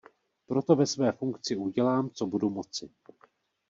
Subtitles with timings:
[0.47, 2.89] Proto ve své funkci udělám, co budu moci.